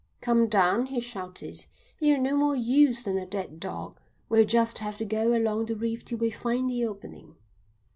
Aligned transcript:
"Come 0.19 0.47
down," 0.47 0.87
he 0.87 0.99
shouted. 0.99 1.67
"You're 1.99 2.17
no 2.17 2.35
more 2.35 2.55
use 2.55 3.03
than 3.03 3.19
a 3.19 3.25
dead 3.27 3.59
dog. 3.59 3.99
We'll 4.29 4.45
just 4.45 4.79
have 4.79 4.97
to 4.97 5.05
go 5.05 5.35
along 5.37 5.67
the 5.67 5.75
reef 5.75 6.03
till 6.03 6.17
we 6.17 6.31
find 6.31 6.67
the 6.71 6.83
opening." 6.87 7.35